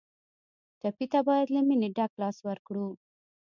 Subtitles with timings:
[0.79, 2.87] ټپي ته باید له مینې ډک لاس ورکړو.